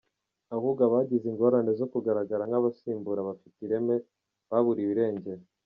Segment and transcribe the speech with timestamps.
[0.55, 3.95] Ahubwo abagize ingorane zo kugaragara nk’abasimbura bafite ireme,
[4.49, 5.43] baburiwe irengero!